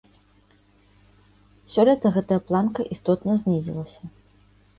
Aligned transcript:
Сёлета 1.73 2.07
гэтая 2.15 2.39
планка 2.49 2.81
істотна 2.97 3.37
знізілася. 3.45 4.03